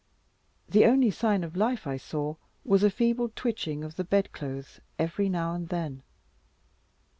[0.67, 2.33] The only sign of life I saw,
[2.65, 6.01] was a feeble twitching of the bed clothes, every now and then.